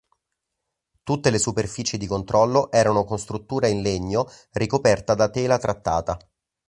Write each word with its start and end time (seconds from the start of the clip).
Tutte 1.03 1.29
le 1.29 1.37
superfici 1.37 1.99
di 1.99 2.07
controllo 2.07 2.71
erano 2.71 3.03
con 3.03 3.19
struttura 3.19 3.67
in 3.67 3.83
legno 3.83 4.25
ricoperta 4.53 5.13
da 5.13 5.29
tela 5.29 5.59
trattata. 5.59 6.17